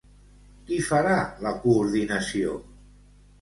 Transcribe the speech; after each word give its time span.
Qui 0.69 0.79
farà 0.87 1.17
la 1.47 1.51
coordinació? 1.67 2.57